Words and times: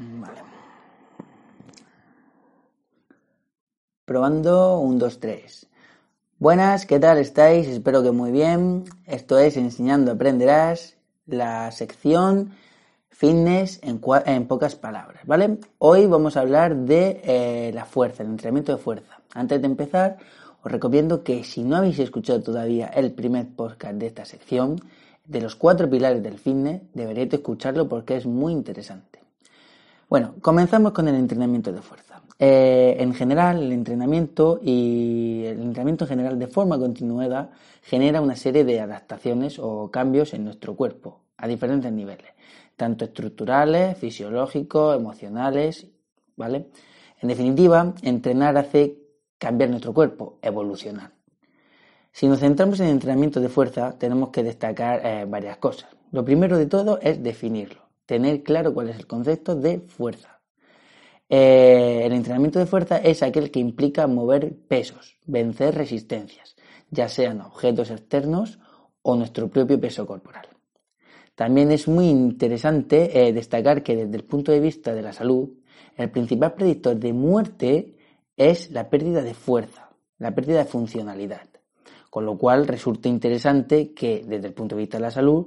Vale. 0.00 0.40
Probando 4.06 4.78
un, 4.78 4.98
2, 4.98 5.20
3. 5.20 5.66
Buenas, 6.38 6.86
¿qué 6.86 6.98
tal 6.98 7.18
estáis? 7.18 7.68
Espero 7.68 8.02
que 8.02 8.10
muy 8.10 8.32
bien. 8.32 8.84
Esto 9.06 9.38
es 9.38 9.58
Enseñando 9.58 10.12
Aprenderás, 10.12 10.96
la 11.26 11.70
sección 11.70 12.52
fitness 13.10 13.78
en, 13.82 14.00
en 14.24 14.46
pocas 14.46 14.74
palabras, 14.74 15.26
¿vale? 15.26 15.58
Hoy 15.76 16.06
vamos 16.06 16.38
a 16.38 16.40
hablar 16.40 16.74
de 16.74 17.20
eh, 17.22 17.70
la 17.74 17.84
fuerza, 17.84 18.22
el 18.22 18.30
entrenamiento 18.30 18.72
de 18.72 18.78
fuerza. 18.78 19.20
Antes 19.34 19.60
de 19.60 19.66
empezar, 19.66 20.16
os 20.62 20.72
recomiendo 20.72 21.22
que 21.22 21.44
si 21.44 21.62
no 21.62 21.76
habéis 21.76 21.98
escuchado 21.98 22.42
todavía 22.42 22.86
el 22.86 23.12
primer 23.12 23.48
podcast 23.54 23.96
de 23.96 24.06
esta 24.06 24.24
sección, 24.24 24.80
de 25.26 25.42
los 25.42 25.56
cuatro 25.56 25.90
pilares 25.90 26.22
del 26.22 26.38
fitness, 26.38 26.80
deberíais 26.94 27.34
escucharlo 27.34 27.86
porque 27.86 28.16
es 28.16 28.24
muy 28.24 28.54
interesante. 28.54 29.19
Bueno, 30.10 30.34
comenzamos 30.40 30.90
con 30.90 31.06
el 31.06 31.14
entrenamiento 31.14 31.70
de 31.72 31.82
fuerza. 31.82 32.20
Eh, 32.36 32.96
en 32.98 33.14
general, 33.14 33.62
el 33.62 33.70
entrenamiento 33.70 34.58
y 34.60 35.44
el 35.46 35.60
entrenamiento 35.60 36.04
en 36.04 36.08
general 36.08 36.36
de 36.36 36.48
forma 36.48 36.80
continuada 36.80 37.52
genera 37.80 38.20
una 38.20 38.34
serie 38.34 38.64
de 38.64 38.80
adaptaciones 38.80 39.60
o 39.60 39.88
cambios 39.92 40.34
en 40.34 40.42
nuestro 40.42 40.74
cuerpo 40.74 41.20
a 41.36 41.46
diferentes 41.46 41.92
niveles, 41.92 42.32
tanto 42.74 43.04
estructurales, 43.04 43.96
fisiológicos, 43.98 44.96
emocionales, 44.96 45.86
¿vale? 46.34 46.66
En 47.20 47.28
definitiva, 47.28 47.94
entrenar 48.02 48.56
hace 48.56 48.98
cambiar 49.38 49.70
nuestro 49.70 49.94
cuerpo, 49.94 50.40
evolucionar. 50.42 51.12
Si 52.10 52.26
nos 52.26 52.40
centramos 52.40 52.80
en 52.80 52.86
el 52.86 52.92
entrenamiento 52.94 53.38
de 53.38 53.48
fuerza, 53.48 53.96
tenemos 53.96 54.30
que 54.30 54.42
destacar 54.42 55.06
eh, 55.06 55.24
varias 55.28 55.58
cosas. 55.58 55.88
Lo 56.10 56.24
primero 56.24 56.58
de 56.58 56.66
todo 56.66 56.98
es 57.00 57.22
definirlo 57.22 57.89
tener 58.10 58.42
claro 58.42 58.74
cuál 58.74 58.88
es 58.88 58.96
el 58.96 59.06
concepto 59.06 59.54
de 59.54 59.78
fuerza. 59.78 60.40
Eh, 61.28 62.02
el 62.04 62.12
entrenamiento 62.12 62.58
de 62.58 62.66
fuerza 62.66 62.96
es 62.96 63.22
aquel 63.22 63.52
que 63.52 63.60
implica 63.60 64.08
mover 64.08 64.52
pesos, 64.66 65.16
vencer 65.26 65.76
resistencias, 65.76 66.56
ya 66.90 67.08
sean 67.08 67.40
objetos 67.40 67.92
externos 67.92 68.58
o 69.02 69.14
nuestro 69.14 69.46
propio 69.46 69.80
peso 69.80 70.08
corporal. 70.08 70.48
También 71.36 71.70
es 71.70 71.86
muy 71.86 72.08
interesante 72.08 73.28
eh, 73.28 73.32
destacar 73.32 73.84
que 73.84 73.94
desde 73.94 74.16
el 74.16 74.24
punto 74.24 74.50
de 74.50 74.58
vista 74.58 74.92
de 74.92 75.02
la 75.02 75.12
salud, 75.12 75.48
el 75.96 76.10
principal 76.10 76.54
predictor 76.54 76.96
de 76.96 77.12
muerte 77.12 77.96
es 78.36 78.72
la 78.72 78.90
pérdida 78.90 79.22
de 79.22 79.34
fuerza, 79.34 79.90
la 80.18 80.34
pérdida 80.34 80.58
de 80.58 80.64
funcionalidad. 80.64 81.48
Con 82.10 82.26
lo 82.26 82.36
cual 82.36 82.66
resulta 82.66 83.08
interesante 83.08 83.94
que 83.94 84.24
desde 84.26 84.48
el 84.48 84.52
punto 84.52 84.74
de 84.74 84.80
vista 84.80 84.98
de 84.98 85.02
la 85.02 85.12
salud 85.12 85.46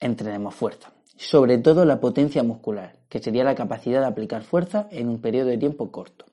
entrenemos 0.00 0.52
fuerza 0.52 0.92
sobre 1.20 1.58
todo 1.58 1.84
la 1.84 2.00
potencia 2.00 2.42
muscular, 2.42 2.96
que 3.10 3.18
sería 3.18 3.44
la 3.44 3.54
capacidad 3.54 4.00
de 4.00 4.06
aplicar 4.06 4.42
fuerza 4.42 4.88
en 4.90 5.10
un 5.10 5.20
periodo 5.20 5.48
de 5.48 5.58
tiempo 5.58 5.92
corto. 5.92 6.24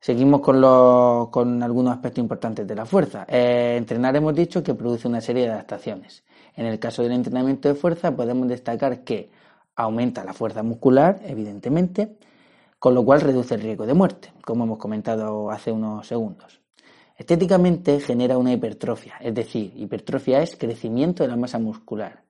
Seguimos 0.00 0.40
con, 0.40 1.62
algunos 1.62 1.94
aspectos 1.94 2.18
importantes 2.18 2.66
de 2.66 2.74
la 2.74 2.84
fuerza. 2.84 3.24
Eh, 3.28 3.76
entrenar 3.78 4.16
hemos 4.16 4.34
dicho 4.34 4.64
que 4.64 4.74
produce 4.74 5.06
una 5.06 5.20
serie 5.20 5.44
de 5.44 5.52
adaptaciones. 5.52 6.24
En 6.56 6.66
el 6.66 6.80
caso 6.80 7.04
del 7.04 7.12
entrenamiento 7.12 7.68
de 7.68 7.76
fuerza 7.76 8.14
podemos 8.16 8.48
destacar 8.48 9.04
que 9.04 9.30
aumenta 9.76 10.24
la 10.24 10.32
fuerza 10.34 10.64
muscular, 10.64 11.20
evidentemente, 11.24 12.16
con 12.80 12.92
lo 12.92 13.04
cual 13.04 13.20
reduce 13.20 13.54
el 13.54 13.62
riesgo 13.62 13.86
de 13.86 13.94
muerte, 13.94 14.32
como 14.44 14.64
hemos 14.64 14.78
comentado 14.78 15.52
hace 15.52 15.70
unos 15.70 16.08
segundos. 16.08 16.60
Estéticamente 17.16 18.00
genera 18.00 18.36
una 18.36 18.52
hipertrofia, 18.52 19.14
es 19.20 19.32
decir, 19.32 19.72
hipertrofia 19.76 20.42
es 20.42 20.56
crecimiento 20.56 21.22
de 21.22 21.28
la 21.28 21.36
masa 21.36 21.60
muscular 21.60 22.24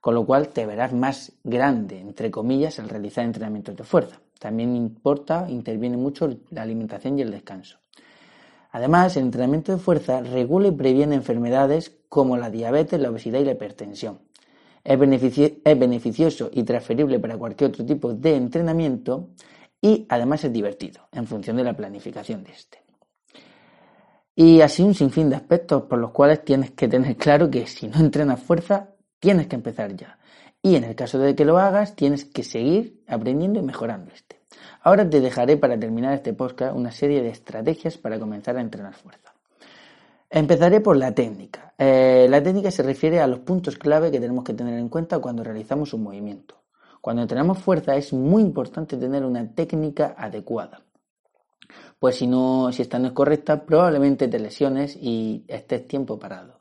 con 0.00 0.14
lo 0.14 0.24
cual 0.24 0.48
te 0.48 0.66
verás 0.66 0.92
más 0.92 1.32
grande, 1.42 2.00
entre 2.00 2.30
comillas, 2.30 2.78
al 2.78 2.88
realizar 2.88 3.24
entrenamientos 3.24 3.76
de 3.76 3.84
fuerza. 3.84 4.20
También 4.38 4.76
importa, 4.76 5.46
interviene 5.48 5.96
mucho 5.96 6.28
la 6.50 6.62
alimentación 6.62 7.18
y 7.18 7.22
el 7.22 7.30
descanso. 7.30 7.78
Además, 8.70 9.16
el 9.16 9.24
entrenamiento 9.24 9.72
de 9.72 9.78
fuerza 9.78 10.20
regula 10.20 10.68
y 10.68 10.72
previene 10.72 11.14
enfermedades 11.14 11.96
como 12.08 12.36
la 12.36 12.50
diabetes, 12.50 13.00
la 13.00 13.10
obesidad 13.10 13.40
y 13.40 13.44
la 13.44 13.52
hipertensión. 13.52 14.20
Es, 14.84 14.98
beneficioso 14.98 16.50
y 16.52 16.62
transferible 16.62 17.18
para 17.18 17.36
cualquier 17.36 17.70
otro 17.70 17.84
tipo 17.84 18.12
de 18.12 18.36
entrenamiento 18.36 19.30
y 19.80 20.06
además 20.08 20.44
es 20.44 20.52
divertido 20.52 21.08
en 21.10 21.26
función 21.26 21.56
de 21.56 21.64
la 21.64 21.74
planificación 21.76 22.44
de 22.44 22.52
este. 22.52 22.82
Y 24.34 24.60
así 24.60 24.82
un 24.82 24.94
sinfín 24.94 25.30
de 25.30 25.36
aspectos 25.36 25.84
por 25.84 25.98
los 25.98 26.10
cuales 26.10 26.44
tienes 26.44 26.70
que 26.72 26.86
tener 26.86 27.16
claro 27.16 27.50
que 27.50 27.66
si 27.66 27.88
no 27.88 27.98
entrenas 27.98 28.40
fuerza 28.40 28.90
Tienes 29.26 29.48
que 29.48 29.56
empezar 29.56 29.96
ya. 29.96 30.20
Y 30.62 30.76
en 30.76 30.84
el 30.84 30.94
caso 30.94 31.18
de 31.18 31.34
que 31.34 31.44
lo 31.44 31.58
hagas, 31.58 31.96
tienes 31.96 32.24
que 32.24 32.44
seguir 32.44 33.02
aprendiendo 33.08 33.58
y 33.58 33.62
mejorando 33.64 34.12
este. 34.14 34.40
Ahora 34.82 35.10
te 35.10 35.20
dejaré 35.20 35.56
para 35.56 35.76
terminar 35.76 36.14
este 36.14 36.32
podcast 36.32 36.76
una 36.76 36.92
serie 36.92 37.20
de 37.24 37.30
estrategias 37.30 37.98
para 37.98 38.20
comenzar 38.20 38.56
a 38.56 38.60
entrenar 38.60 38.94
fuerza. 38.94 39.34
Empezaré 40.30 40.80
por 40.80 40.96
la 40.96 41.12
técnica. 41.12 41.74
Eh, 41.76 42.28
la 42.30 42.40
técnica 42.40 42.70
se 42.70 42.84
refiere 42.84 43.18
a 43.18 43.26
los 43.26 43.40
puntos 43.40 43.76
clave 43.76 44.12
que 44.12 44.20
tenemos 44.20 44.44
que 44.44 44.54
tener 44.54 44.78
en 44.78 44.88
cuenta 44.88 45.18
cuando 45.18 45.42
realizamos 45.42 45.92
un 45.92 46.04
movimiento. 46.04 46.62
Cuando 47.00 47.22
entrenamos 47.22 47.58
fuerza 47.58 47.96
es 47.96 48.12
muy 48.12 48.42
importante 48.42 48.96
tener 48.96 49.24
una 49.24 49.44
técnica 49.56 50.14
adecuada. 50.16 50.82
Pues 51.98 52.14
si 52.14 52.28
no, 52.28 52.70
si 52.70 52.82
esta 52.82 53.00
no 53.00 53.08
es 53.08 53.12
correcta, 53.12 53.66
probablemente 53.66 54.28
te 54.28 54.38
lesiones 54.38 54.94
y 54.94 55.44
estés 55.48 55.88
tiempo 55.88 56.16
parado, 56.16 56.60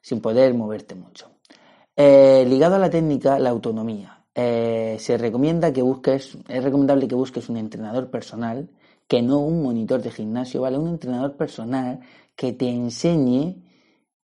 sin 0.00 0.22
poder 0.22 0.54
moverte 0.54 0.94
mucho. 0.94 1.32
Eh, 1.96 2.44
ligado 2.48 2.76
a 2.76 2.78
la 2.78 2.90
técnica, 2.90 3.38
la 3.38 3.50
autonomía. 3.50 4.24
Eh, 4.34 4.96
se 4.98 5.18
recomienda 5.18 5.72
que 5.72 5.82
busques, 5.82 6.38
es 6.48 6.64
recomendable 6.64 7.06
que 7.06 7.14
busques 7.14 7.48
un 7.50 7.58
entrenador 7.58 8.10
personal, 8.10 8.70
que 9.06 9.20
no 9.20 9.40
un 9.40 9.62
monitor 9.62 10.00
de 10.00 10.10
gimnasio, 10.10 10.62
¿vale? 10.62 10.78
Un 10.78 10.88
entrenador 10.88 11.36
personal 11.36 12.00
que 12.34 12.52
te 12.54 12.68
enseñe 12.70 13.62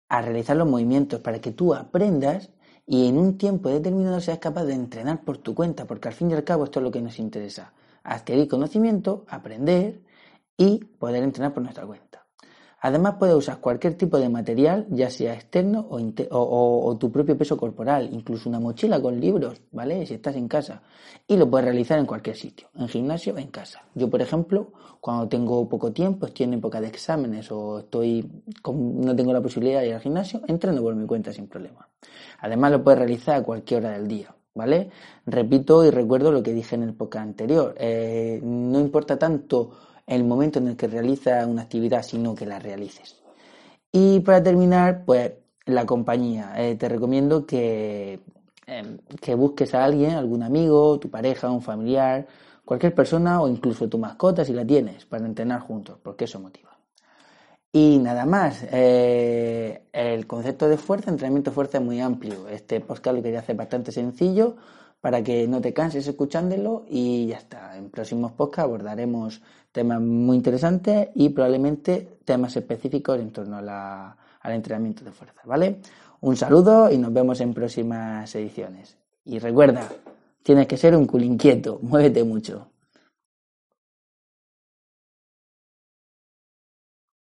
a 0.09 0.21
realizar 0.21 0.55
los 0.55 0.67
movimientos 0.67 1.19
para 1.19 1.41
que 1.41 1.51
tú 1.51 1.73
aprendas 1.73 2.49
y 2.85 3.07
en 3.09 3.17
un 3.17 3.37
tiempo 3.37 3.69
determinado 3.69 4.21
seas 4.21 4.39
capaz 4.39 4.63
de 4.65 4.73
entrenar 4.73 5.23
por 5.25 5.37
tu 5.39 5.53
cuenta, 5.53 5.85
porque 5.85 6.07
al 6.07 6.13
fin 6.13 6.31
y 6.31 6.35
al 6.35 6.45
cabo 6.45 6.63
esto 6.63 6.79
es 6.79 6.83
lo 6.85 6.91
que 6.91 7.01
nos 7.01 7.19
interesa, 7.19 7.73
adquirir 8.03 8.47
conocimiento, 8.47 9.25
aprender 9.27 10.01
y 10.57 10.79
poder 10.85 11.23
entrenar 11.23 11.53
por 11.53 11.63
nuestra 11.63 11.85
cuenta. 11.85 12.16
Además 12.79 13.15
puedes 13.17 13.35
usar 13.35 13.59
cualquier 13.59 13.95
tipo 13.95 14.19
de 14.19 14.29
material, 14.29 14.85
ya 14.89 15.09
sea 15.09 15.33
externo 15.33 15.87
o, 15.89 16.97
tu 16.99 17.11
propio 17.11 17.37
peso 17.37 17.57
corporal, 17.57 18.09
incluso 18.11 18.49
una 18.49 18.59
mochila 18.59 19.01
con 19.01 19.19
libros, 19.19 19.59
¿vale? 19.71 20.05
Si 20.05 20.13
estás 20.13 20.35
en 20.35 20.47
casa. 20.47 20.83
Y 21.27 21.37
lo 21.37 21.49
puedes 21.49 21.65
realizar 21.65 21.97
en 21.97 22.05
cualquier 22.05 22.35
sitio, 22.35 22.67
en 22.75 22.87
gimnasio 22.87 23.33
o 23.33 23.37
en 23.37 23.47
casa. 23.47 23.81
Yo, 23.95 24.09
por 24.09 24.21
ejemplo, 24.21 24.71
cuando 25.01 25.27
tengo 25.27 25.67
poco 25.67 25.91
tiempo, 25.91 26.27
estoy 26.27 26.45
en 26.45 26.53
época 26.53 26.79
de 26.79 26.87
exámenes 26.87 27.51
o 27.51 27.79
estoy 27.79 28.29
no 28.63 29.15
tengo 29.15 29.33
la 29.33 29.41
posibilidad 29.41 29.81
de 29.81 29.87
ir 29.87 29.93
al 29.95 30.01
gimnasio, 30.01 30.41
entreno 30.47 30.81
por 30.81 30.95
mi 30.95 31.07
cuenta 31.07 31.33
sin 31.33 31.47
problema. 31.47 31.87
Además 32.39 32.71
lo 32.71 32.83
puedes 32.83 32.99
realizar 32.99 33.37
a 33.37 33.43
cualquier 33.43 33.85
hora 33.85 33.97
del 33.97 34.07
día. 34.07 34.33
¿Vale? 34.53 34.89
Repito 35.27 35.85
y 35.85 35.91
recuerdo 35.91 36.31
lo 36.31 36.41
que 36.41 36.51
dije 36.51 36.73
en 36.73 36.81
el 36.81 36.95
podcast 36.95 37.27
anterior. 37.27 37.75
Eh, 37.77 38.39
no 38.41 38.79
importa 38.79 39.15
tanto 39.19 39.69
el 40.07 40.23
momento 40.23 40.59
en 40.59 40.69
el 40.69 40.77
que 40.77 40.87
realizas 40.87 41.45
una 41.45 41.63
actividad, 41.63 42.01
sino 42.01 42.33
que 42.33 42.45
la 42.45 42.59
realices. 42.59 43.21
Y 43.91 44.21
para 44.21 44.41
terminar, 44.41 45.03
pues 45.05 45.33
la 45.65 45.85
compañía. 45.85 46.53
Eh, 46.57 46.75
te 46.75 46.89
recomiendo 46.89 47.45
que, 47.45 48.21
em, 48.65 48.97
que 49.21 49.35
busques 49.35 49.73
a 49.75 49.83
alguien, 49.83 50.11
algún 50.11 50.43
amigo, 50.43 50.99
tu 50.99 51.09
pareja, 51.09 51.51
un 51.51 51.61
familiar, 51.61 52.27
cualquier 52.65 52.95
persona 52.95 53.41
o 53.41 53.47
incluso 53.47 53.87
tu 53.87 53.97
mascota 53.97 54.43
si 54.45 54.53
la 54.53 54.65
tienes 54.65 55.05
para 55.05 55.25
entrenar 55.25 55.61
juntos, 55.61 55.97
porque 56.01 56.25
eso 56.25 56.39
motiva. 56.39 56.71
Y 57.71 57.99
nada 57.99 58.25
más, 58.25 58.65
eh, 58.71 59.83
el 59.91 60.25
concepto 60.25 60.67
de 60.67 60.77
fuerza, 60.77 61.11
entrenamiento 61.11 61.51
de 61.51 61.55
fuerza 61.55 61.77
es 61.77 61.83
muy 61.83 61.99
amplio. 61.99 62.47
Este 62.49 62.79
podcast 62.79 63.17
lo 63.17 63.21
quería 63.21 63.39
hacer 63.39 63.55
bastante 63.55 63.91
sencillo 63.91 64.55
para 65.01 65.23
que 65.23 65.47
no 65.47 65.61
te 65.61 65.73
canses 65.73 66.07
escuchándolo 66.07 66.85
y 66.87 67.27
ya 67.27 67.37
está. 67.37 67.77
En 67.77 67.89
próximos 67.89 68.31
podcasts 68.31 68.65
abordaremos 68.65 69.41
temas 69.71 70.01
muy 70.01 70.37
interesantes 70.37 71.09
y 71.15 71.29
probablemente 71.29 72.19
temas 72.25 72.55
específicos 72.55 73.19
en 73.19 73.31
torno 73.31 73.57
al 73.57 74.51
entrenamiento 74.51 75.03
de 75.03 75.11
fuerza, 75.11 75.41
¿vale? 75.45 75.79
Un 76.21 76.35
saludo 76.35 76.91
y 76.91 76.97
nos 76.97 77.13
vemos 77.13 77.41
en 77.41 77.53
próximas 77.53 78.33
ediciones. 78.35 78.97
Y 79.23 79.39
recuerda, 79.39 79.87
tienes 80.41 80.67
que 80.67 80.77
ser 80.77 80.95
un 80.95 81.05
culo 81.05 81.25
inquieto, 81.25 81.79
muévete 81.81 82.23
mucho. 82.23 82.71